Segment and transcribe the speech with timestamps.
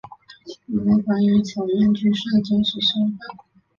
[0.65, 3.17] 有人怀疑草庵居士的真实身份。